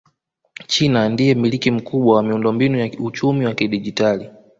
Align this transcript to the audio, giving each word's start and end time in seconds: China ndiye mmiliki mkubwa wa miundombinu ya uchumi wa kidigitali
China 0.67 1.09
ndiye 1.09 1.35
mmiliki 1.35 1.71
mkubwa 1.71 2.15
wa 2.15 2.23
miundombinu 2.23 2.77
ya 2.79 2.91
uchumi 2.99 3.45
wa 3.45 3.53
kidigitali 3.53 4.29